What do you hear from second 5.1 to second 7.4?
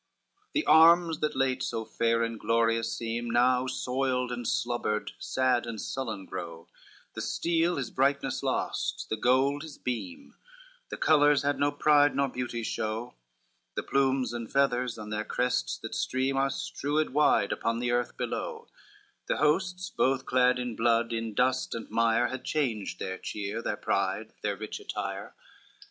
sad and sullen grow, The